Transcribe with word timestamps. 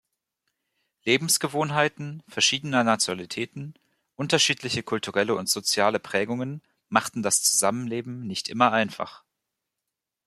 Lebensgewohnheiten 1.03 2.23
verschiedener 2.27 2.83
Nationalitäten, 2.83 3.75
unterschiedliche 4.15 4.81
kulturelle 4.81 5.35
und 5.35 5.47
soziale 5.47 5.99
Prägungen 5.99 6.63
machten 6.89 7.21
das 7.21 7.43
Zusammenleben 7.43 8.21
nicht 8.25 8.49
immer 8.49 8.71
einfach. 8.71 9.23